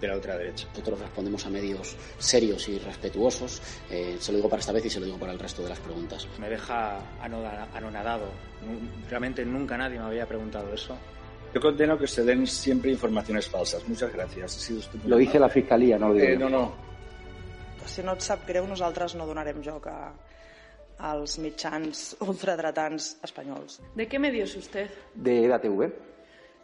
de 0.00 0.08
la 0.08 0.14
ultraderecha. 0.14 0.66
Nosotros 0.70 1.00
respondemos 1.00 1.44
a 1.46 1.50
medios 1.50 1.96
serios 2.18 2.68
y 2.68 2.78
respetuosos. 2.78 3.62
Eh, 3.90 4.16
se 4.18 4.32
lo 4.32 4.36
digo 4.38 4.48
para 4.48 4.60
esta 4.60 4.72
vez 4.72 4.84
y 4.86 4.90
se 4.90 5.00
lo 5.00 5.06
digo 5.06 5.18
para 5.18 5.32
el 5.32 5.38
resto 5.38 5.62
de 5.62 5.70
las 5.70 5.80
preguntas. 5.80 6.26
Me 6.38 6.48
deja 6.48 7.00
anonadado. 7.20 8.26
Realmente 9.08 9.44
nunca 9.44 9.76
nadie 9.76 9.98
me 9.98 10.06
había 10.06 10.26
preguntado 10.26 10.72
eso. 10.72 10.96
Yo 11.54 11.60
condeno 11.60 11.98
que 11.98 12.06
se 12.06 12.24
den 12.24 12.46
siempre 12.46 12.90
informaciones 12.90 13.48
falsas. 13.48 13.86
Muchas 13.88 14.12
gracias. 14.12 14.56
Ha 14.56 14.60
sido 14.60 14.80
lo 15.06 15.16
dice 15.16 15.38
la 15.38 15.48
Fiscalía, 15.48 15.98
no 15.98 16.08
lo 16.08 16.14
digo 16.14 16.26
eh, 16.26 16.36
No, 16.36 16.48
no. 16.48 16.88
Si 17.88 18.02
no 18.04 18.12
et 18.12 18.20
sap 18.20 18.42
greu, 18.44 18.66
nosaltres 18.68 19.14
no 19.16 19.24
donarem 19.26 19.62
joc 19.64 19.86
a, 19.88 20.12
als 20.98 21.38
mitjans 21.40 22.18
ultradretans 22.20 23.14
espanyols. 23.24 23.80
¿De 23.94 24.06
qué 24.06 24.18
medio 24.18 24.44
es 24.44 24.54
usted? 24.56 24.90
De 25.14 25.46
EDATV. 25.46 25.88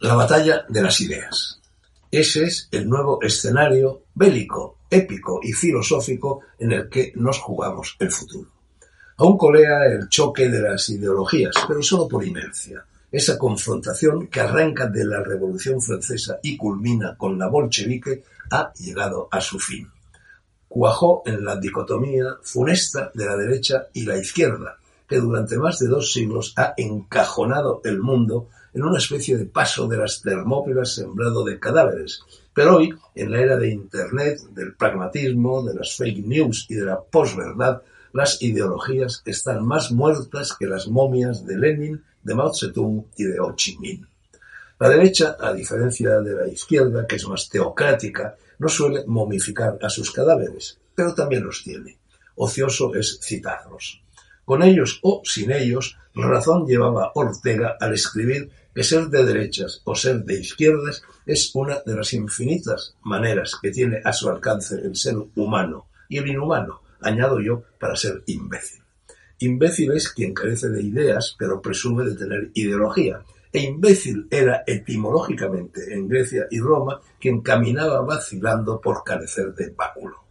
La 0.00 0.14
batalla 0.14 0.64
de 0.68 0.82
las 0.82 1.00
ideas. 1.00 1.60
Ese 2.10 2.44
es 2.44 2.68
el 2.70 2.88
nuevo 2.88 3.20
escenario 3.22 4.04
bélico, 4.14 4.78
épico 4.88 5.40
y 5.42 5.52
filosófico 5.52 6.40
en 6.58 6.72
el 6.72 6.88
que 6.88 7.12
nos 7.16 7.38
jugamos 7.38 7.96
el 7.98 8.12
futuro. 8.12 8.50
Aún 9.16 9.36
colea 9.36 9.86
el 9.86 10.08
choque 10.08 10.48
de 10.48 10.60
las 10.60 10.88
ideologías, 10.90 11.54
pero 11.66 11.82
solo 11.82 12.06
por 12.06 12.24
inercia. 12.24 12.84
Esa 13.10 13.38
confrontación 13.38 14.28
que 14.28 14.40
arranca 14.40 14.86
de 14.86 15.04
la 15.04 15.22
Revolución 15.22 15.80
Francesa 15.80 16.38
y 16.42 16.56
culmina 16.56 17.16
con 17.16 17.38
la 17.38 17.48
bolchevique 17.48 18.24
ha 18.50 18.72
llegado 18.74 19.28
a 19.30 19.40
su 19.40 19.58
fin. 19.58 19.88
Cuajó 20.68 21.22
en 21.24 21.44
la 21.44 21.56
dicotomía 21.56 22.36
funesta 22.42 23.10
de 23.14 23.24
la 23.24 23.36
derecha 23.36 23.86
y 23.94 24.04
la 24.04 24.18
izquierda, 24.18 24.78
que 25.08 25.18
durante 25.18 25.58
más 25.58 25.78
de 25.78 25.88
dos 25.88 26.12
siglos 26.12 26.52
ha 26.56 26.74
encajonado 26.76 27.80
el 27.84 28.00
mundo 28.00 28.48
en 28.74 28.82
una 28.82 28.98
especie 28.98 29.36
de 29.38 29.46
paso 29.46 29.88
de 29.88 29.96
las 29.96 30.20
termópilas 30.20 30.94
sembrado 30.94 31.44
de 31.44 31.58
cadáveres. 31.58 32.20
Pero 32.52 32.76
hoy, 32.76 32.94
en 33.14 33.30
la 33.30 33.40
era 33.40 33.56
de 33.56 33.70
Internet, 33.70 34.40
del 34.50 34.74
pragmatismo, 34.74 35.62
de 35.62 35.74
las 35.74 35.96
fake 35.96 36.26
news 36.26 36.66
y 36.68 36.74
de 36.74 36.84
la 36.84 37.00
posverdad, 37.00 37.82
las 38.12 38.40
ideologías 38.42 39.22
están 39.24 39.66
más 39.66 39.92
muertas 39.92 40.54
que 40.58 40.66
las 40.66 40.88
momias 40.88 41.46
de 41.46 41.58
Lenin, 41.58 42.02
de 42.22 42.34
Mao 42.34 42.52
Zedong 42.54 43.06
y 43.16 43.24
de 43.24 43.40
Ho 43.40 43.54
Chi 43.54 43.78
Minh. 43.78 44.06
La 44.78 44.88
derecha, 44.88 45.36
a 45.40 45.52
diferencia 45.52 46.20
de 46.20 46.34
la 46.34 46.48
izquierda, 46.48 47.06
que 47.06 47.16
es 47.16 47.26
más 47.26 47.48
teocrática, 47.48 48.36
no 48.58 48.68
suele 48.68 49.04
momificar 49.06 49.78
a 49.80 49.88
sus 49.88 50.10
cadáveres, 50.10 50.78
pero 50.94 51.14
también 51.14 51.44
los 51.44 51.62
tiene. 51.62 51.96
Ocioso 52.34 52.94
es 52.94 53.18
citarlos. 53.22 54.02
Con 54.46 54.62
ellos 54.62 55.00
o 55.02 55.22
sin 55.24 55.50
ellos, 55.50 55.98
razón 56.14 56.66
llevaba 56.66 57.10
Ortega 57.16 57.76
al 57.80 57.94
escribir 57.94 58.48
que 58.72 58.84
ser 58.84 59.08
de 59.08 59.24
derechas 59.24 59.82
o 59.84 59.96
ser 59.96 60.22
de 60.22 60.38
izquierdas 60.38 61.02
es 61.26 61.50
una 61.54 61.80
de 61.84 61.96
las 61.96 62.12
infinitas 62.12 62.94
maneras 63.02 63.58
que 63.60 63.72
tiene 63.72 64.00
a 64.04 64.12
su 64.12 64.30
alcance 64.30 64.76
el 64.76 64.94
ser 64.94 65.16
humano 65.34 65.88
y 66.08 66.18
el 66.18 66.28
inhumano, 66.28 66.80
añado 67.00 67.40
yo, 67.40 67.64
para 67.80 67.96
ser 67.96 68.22
imbécil. 68.26 68.82
Imbécil 69.40 69.90
es 69.90 70.10
quien 70.10 70.32
carece 70.32 70.68
de 70.68 70.80
ideas, 70.80 71.34
pero 71.36 71.60
presume 71.60 72.04
de 72.04 72.14
tener 72.14 72.50
ideología. 72.54 73.24
E 73.52 73.62
imbécil 73.62 74.28
era 74.30 74.62
etimológicamente 74.64 75.92
en 75.92 76.06
Grecia 76.06 76.46
y 76.52 76.60
Roma 76.60 77.00
quien 77.20 77.40
caminaba 77.40 78.00
vacilando 78.02 78.80
por 78.80 79.02
carecer 79.02 79.52
de 79.54 79.70
báculo. 79.70 80.25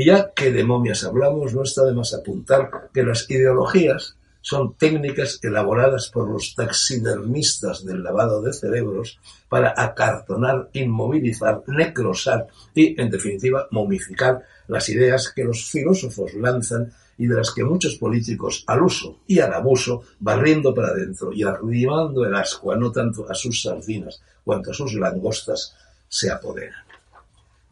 Y 0.00 0.06
ya 0.06 0.32
que 0.34 0.50
de 0.50 0.64
momias 0.64 1.04
hablamos, 1.04 1.52
no 1.52 1.62
está 1.62 1.84
de 1.84 1.92
más 1.92 2.14
apuntar 2.14 2.88
que 2.94 3.02
las 3.02 3.30
ideologías 3.30 4.16
son 4.40 4.72
técnicas 4.78 5.38
elaboradas 5.42 6.08
por 6.08 6.26
los 6.26 6.54
taxidermistas 6.54 7.84
del 7.84 8.02
lavado 8.02 8.40
de 8.40 8.54
cerebros 8.54 9.20
para 9.50 9.74
acartonar, 9.76 10.70
inmovilizar, 10.72 11.64
necrosar 11.66 12.46
y, 12.74 12.98
en 12.98 13.10
definitiva, 13.10 13.68
momificar 13.72 14.42
las 14.68 14.88
ideas 14.88 15.30
que 15.36 15.44
los 15.44 15.66
filósofos 15.66 16.32
lanzan 16.32 16.90
y 17.18 17.26
de 17.26 17.36
las 17.36 17.50
que 17.50 17.62
muchos 17.62 17.96
políticos 17.96 18.64
al 18.68 18.82
uso 18.82 19.18
y 19.26 19.40
al 19.40 19.52
abuso, 19.52 20.04
barriendo 20.18 20.74
para 20.74 20.92
adentro 20.92 21.30
y 21.30 21.42
arrimando 21.42 22.24
el 22.24 22.34
ascua 22.34 22.74
no 22.74 22.90
tanto 22.90 23.30
a 23.30 23.34
sus 23.34 23.60
sardinas 23.60 24.22
cuanto 24.42 24.70
a 24.70 24.74
sus 24.74 24.94
langostas, 24.94 25.76
se 26.08 26.30
apoderan. 26.30 26.89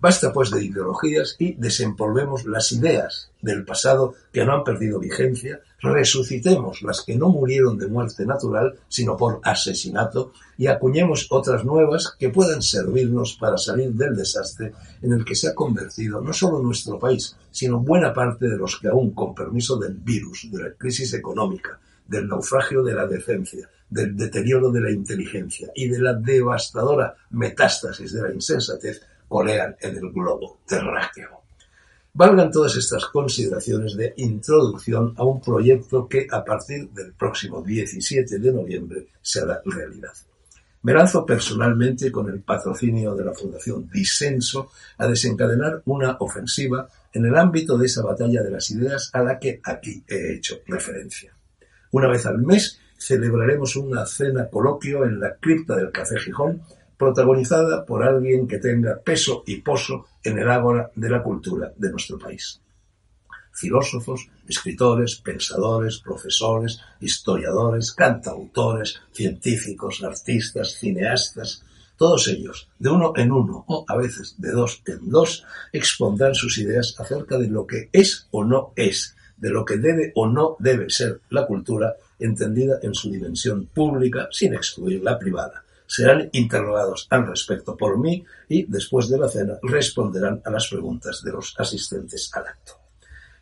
Basta 0.00 0.32
pues 0.32 0.52
de 0.52 0.64
ideologías 0.64 1.34
y 1.40 1.54
desempolvemos 1.54 2.46
las 2.46 2.70
ideas 2.70 3.32
del 3.42 3.64
pasado 3.64 4.14
que 4.32 4.44
no 4.44 4.52
han 4.52 4.62
perdido 4.62 5.00
vigencia, 5.00 5.60
resucitemos 5.80 6.82
las 6.82 7.02
que 7.02 7.16
no 7.16 7.30
murieron 7.30 7.78
de 7.78 7.88
muerte 7.88 8.24
natural, 8.24 8.78
sino 8.88 9.16
por 9.16 9.40
asesinato, 9.42 10.32
y 10.56 10.68
acuñemos 10.68 11.26
otras 11.30 11.64
nuevas 11.64 12.14
que 12.16 12.30
puedan 12.30 12.62
servirnos 12.62 13.34
para 13.40 13.58
salir 13.58 13.92
del 13.92 14.14
desastre 14.14 14.72
en 15.02 15.14
el 15.14 15.24
que 15.24 15.34
se 15.34 15.48
ha 15.48 15.54
convertido 15.54 16.20
no 16.20 16.32
solo 16.32 16.60
nuestro 16.60 17.00
país, 17.00 17.36
sino 17.50 17.80
buena 17.80 18.14
parte 18.14 18.46
de 18.46 18.56
los 18.56 18.78
que 18.78 18.86
aún, 18.86 19.10
con 19.10 19.34
permiso 19.34 19.76
del 19.78 19.94
virus, 19.94 20.48
de 20.52 20.62
la 20.62 20.72
crisis 20.74 21.12
económica, 21.14 21.80
del 22.06 22.28
naufragio 22.28 22.84
de 22.84 22.94
la 22.94 23.06
decencia, 23.06 23.68
del 23.90 24.16
deterioro 24.16 24.70
de 24.70 24.80
la 24.80 24.92
inteligencia 24.92 25.70
y 25.74 25.88
de 25.88 25.98
la 26.00 26.14
devastadora 26.14 27.16
metástasis 27.30 28.12
de 28.12 28.22
la 28.22 28.32
insensatez, 28.32 29.02
colean 29.28 29.76
en 29.80 29.96
el 29.96 30.10
globo 30.10 30.60
terráqueo. 30.66 31.42
Valgan 32.14 32.50
todas 32.50 32.74
estas 32.76 33.04
consideraciones 33.06 33.96
de 33.96 34.14
introducción 34.16 35.14
a 35.16 35.24
un 35.24 35.40
proyecto 35.40 36.08
que 36.08 36.26
a 36.30 36.44
partir 36.44 36.88
del 36.90 37.12
próximo 37.12 37.62
17 37.62 38.38
de 38.38 38.52
noviembre 38.52 39.06
será 39.22 39.60
realidad. 39.64 40.12
Me 40.82 40.92
lanzo 40.92 41.26
personalmente 41.26 42.10
con 42.10 42.28
el 42.28 42.40
patrocinio 42.40 43.14
de 43.14 43.24
la 43.24 43.34
Fundación 43.34 43.88
Disenso 43.90 44.70
a 44.96 45.06
desencadenar 45.06 45.82
una 45.86 46.16
ofensiva 46.20 46.88
en 47.12 47.26
el 47.26 47.36
ámbito 47.36 47.76
de 47.76 47.86
esa 47.86 48.02
batalla 48.02 48.42
de 48.42 48.50
las 48.50 48.70
ideas 48.70 49.10
a 49.12 49.22
la 49.22 49.38
que 49.38 49.60
aquí 49.62 50.04
he 50.08 50.34
hecho 50.34 50.56
referencia. 50.66 51.32
Una 51.90 52.08
vez 52.08 52.26
al 52.26 52.38
mes 52.38 52.80
celebraremos 52.96 53.76
una 53.76 54.06
cena 54.06 54.48
coloquio 54.48 55.04
en 55.04 55.20
la 55.20 55.36
cripta 55.36 55.76
del 55.76 55.90
Café 55.90 56.18
Gijón, 56.18 56.62
protagonizada 56.98 57.86
por 57.86 58.02
alguien 58.02 58.48
que 58.48 58.58
tenga 58.58 59.00
peso 59.00 59.44
y 59.46 59.60
poso 59.62 60.06
en 60.22 60.38
el 60.38 60.50
ágora 60.50 60.90
de 60.94 61.08
la 61.08 61.22
cultura 61.22 61.72
de 61.76 61.90
nuestro 61.90 62.18
país. 62.18 62.60
Filósofos, 63.52 64.28
escritores, 64.46 65.16
pensadores, 65.16 66.00
profesores, 66.00 66.80
historiadores, 67.00 67.92
cantautores, 67.92 69.00
científicos, 69.12 70.02
artistas, 70.02 70.74
cineastas, 70.78 71.64
todos 71.96 72.28
ellos, 72.28 72.68
de 72.78 72.90
uno 72.90 73.12
en 73.16 73.32
uno 73.32 73.64
o 73.66 73.84
a 73.88 73.96
veces 73.96 74.36
de 74.38 74.52
dos 74.52 74.82
en 74.86 75.10
dos, 75.10 75.44
expondrán 75.72 76.34
sus 76.34 76.58
ideas 76.58 76.94
acerca 76.98 77.38
de 77.38 77.48
lo 77.48 77.66
que 77.66 77.88
es 77.92 78.28
o 78.30 78.44
no 78.44 78.72
es, 78.76 79.16
de 79.36 79.50
lo 79.50 79.64
que 79.64 79.78
debe 79.78 80.12
o 80.14 80.28
no 80.28 80.56
debe 80.60 80.90
ser 80.90 81.20
la 81.30 81.46
cultura 81.46 81.96
entendida 82.18 82.78
en 82.82 82.94
su 82.94 83.10
dimensión 83.10 83.66
pública 83.66 84.28
sin 84.30 84.54
excluir 84.54 85.02
la 85.02 85.18
privada. 85.18 85.64
Serán 85.88 86.28
interrogados 86.32 87.08
al 87.10 87.26
respecto 87.26 87.76
por 87.76 87.98
mí 87.98 88.24
y, 88.48 88.66
después 88.70 89.08
de 89.08 89.18
la 89.18 89.28
cena, 89.28 89.58
responderán 89.62 90.40
a 90.44 90.50
las 90.50 90.68
preguntas 90.68 91.22
de 91.24 91.32
los 91.32 91.54
asistentes 91.58 92.30
al 92.34 92.46
acto. 92.46 92.74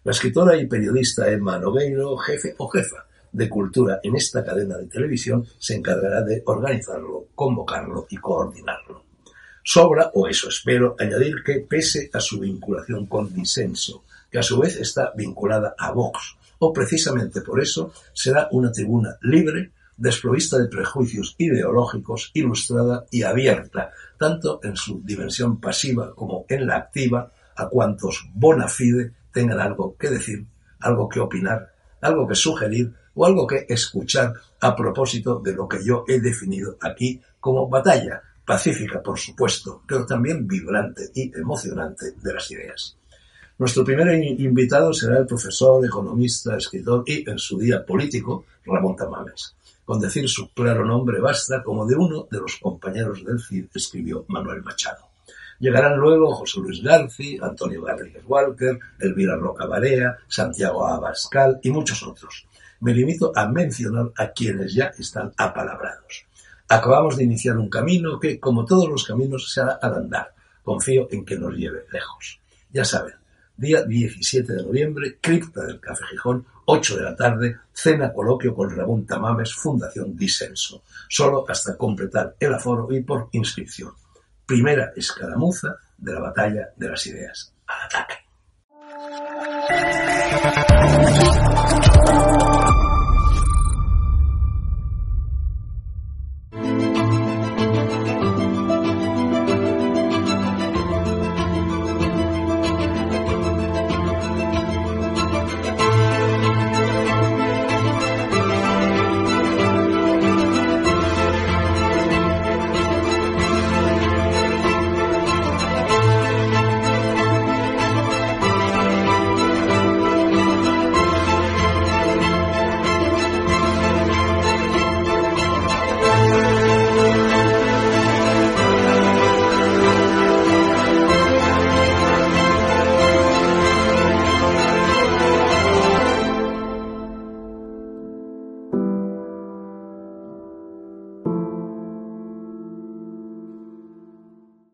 La 0.05 0.13
escritora 0.13 0.57
y 0.57 0.67
periodista 0.67 1.29
Emma 1.29 1.59
Nogueiro, 1.59 2.17
jefe 2.17 2.55
o 2.59 2.69
jefa 2.69 3.05
de 3.33 3.49
cultura 3.49 3.99
en 4.03 4.15
esta 4.15 4.45
cadena 4.45 4.79
de 4.79 4.87
televisión, 4.87 5.45
se 5.59 5.75
encargará 5.75 6.23
de 6.23 6.43
organizarlo, 6.47 7.27
convocarlo 7.35 8.07
y 8.09 8.17
coordinarlo. 8.17 9.05
Sobra, 9.65 10.13
o 10.15 10.29
eso 10.29 10.49
espero, 10.49 10.95
añadir 11.01 11.43
que, 11.45 11.67
pese 11.69 12.09
a 12.13 12.21
su 12.21 12.39
vinculación 12.39 13.07
con 13.07 13.35
Disenso, 13.35 14.05
que 14.31 14.39
a 14.39 14.43
su 14.45 14.61
vez 14.61 14.77
está 14.77 15.13
vinculada 15.17 15.75
a 15.77 15.91
Vox, 15.91 16.37
o 16.61 16.73
precisamente 16.73 17.41
por 17.41 17.61
eso 17.61 17.93
será 18.13 18.49
una 18.53 18.71
tribuna 18.71 19.19
libre, 19.23 19.73
desprovista 19.97 20.59
de 20.59 20.69
prejuicios 20.69 21.35
ideológicos, 21.39 22.31
ilustrada 22.35 23.07
y 23.11 23.23
abierta, 23.23 23.91
tanto 24.19 24.61
en 24.63 24.77
su 24.77 25.01
dimensión 25.03 25.61
pasiva 25.61 26.15
como 26.15 26.45
en 26.49 26.67
la 26.67 26.77
activa, 26.77 27.33
a 27.57 27.69
cuantos 27.69 28.29
bona 28.35 28.69
fide 28.69 29.13
tengan 29.33 29.61
algo 29.61 29.97
que 29.97 30.11
decir, 30.11 30.47
algo 30.81 31.09
que 31.09 31.21
opinar, 31.21 31.73
algo 32.01 32.27
que 32.27 32.35
sugerir 32.35 32.93
o 33.15 33.25
algo 33.25 33.47
que 33.47 33.67
escuchar 33.69 34.35
a 34.61 34.77
propósito 34.77 35.41
de 35.41 35.55
lo 35.55 35.67
que 35.67 35.85
yo 35.85 36.05
he 36.07 36.21
definido 36.21 36.77
aquí 36.81 37.21
como 37.41 37.69
batalla, 37.69 38.23
pacífica 38.45 39.03
por 39.03 39.19
supuesto, 39.19 39.83
pero 39.87 40.05
también 40.05 40.47
vibrante 40.47 41.11
y 41.15 41.33
emocionante 41.37 42.13
de 42.23 42.35
las 42.35 42.51
ideas. 42.51 42.97
Nuestro 43.59 43.85
primer 43.85 44.13
invitado 44.23 44.93
será 44.93 45.19
el 45.19 45.27
profesor, 45.27 45.85
economista, 45.85 46.57
escritor 46.57 47.05
y, 47.07 47.29
en 47.29 47.39
su 47.39 47.59
día 47.59 47.85
político, 47.87 48.45
Ramón 48.67 48.97
Tamames. 48.97 49.57
Con 49.87 50.01
decir 50.01 50.29
su 50.29 50.53
claro 50.53 50.85
nombre 50.85 51.21
basta, 51.21 51.63
como 51.63 51.87
de 51.87 51.95
uno 51.95 52.27
de 52.29 52.41
los 52.41 52.57
compañeros 52.57 53.25
del 53.25 53.41
CID 53.41 53.67
escribió 53.73 54.25
Manuel 54.27 54.65
Machado. 54.65 55.07
Llegarán 55.61 55.97
luego 55.97 56.35
José 56.35 56.59
Luis 56.59 56.83
Garci, 56.83 57.39
Antonio 57.41 57.83
Garrigues 57.83 58.25
Walker, 58.27 58.81
Elvira 58.99 59.37
Roca 59.37 59.65
Barea, 59.67 60.19
Santiago 60.27 60.85
Abascal 60.85 61.61
y 61.63 61.71
muchos 61.71 62.03
otros. 62.03 62.49
Me 62.81 62.93
limito 62.93 63.31
a 63.33 63.47
mencionar 63.47 64.11
a 64.17 64.33
quienes 64.33 64.75
ya 64.75 64.87
están 64.99 65.33
apalabrados. 65.37 66.27
Acabamos 66.69 67.17
de 67.17 67.23
iniciar 67.23 67.57
un 67.57 67.71
camino 67.71 68.19
que, 68.19 68.41
como 68.41 68.65
todos 68.65 68.89
los 68.89 69.05
caminos, 69.05 69.53
se 69.53 69.61
hará 69.61 69.79
al 69.81 69.95
andar. 69.95 70.35
Confío 70.65 71.07
en 71.13 71.25
que 71.25 71.39
nos 71.39 71.55
lleve 71.55 71.85
lejos. 71.93 72.41
Ya 72.73 72.85
saben, 72.85 73.15
día 73.57 73.85
17 73.85 74.53
de 74.53 74.63
noviembre, 74.65 75.19
cripta 75.21 75.65
del 75.65 75.79
Café 75.79 76.03
Gijón, 76.11 76.45
8 76.67 76.97
de 76.97 77.03
la 77.03 77.17
tarde, 77.17 77.57
cena 77.73 78.13
coloquio 78.13 78.55
con 78.55 78.75
Ramón 78.75 79.07
Tamames, 79.07 79.55
Fundación 79.55 80.17
Disenso, 80.17 80.83
solo 81.09 81.45
hasta 81.49 81.77
completar 81.77 82.35
el 82.41 82.55
aforo 82.55 82.89
y 82.93 83.03
por 83.03 83.29
inscripción. 83.33 83.93
Primera 84.45 84.93
escaramuza 84.97 85.77
de 85.97 86.13
la 86.13 86.21
batalla 86.21 86.69
de 86.77 86.89
las 86.89 87.07
ideas. 87.07 87.53
¡Al 87.67 87.87
ataque! 87.87 88.17